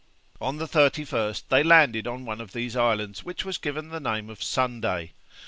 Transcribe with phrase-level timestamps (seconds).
[0.41, 3.99] On the 31st they landed on one of these islands, to which was given the
[3.99, 5.11] name of 'Sunday.'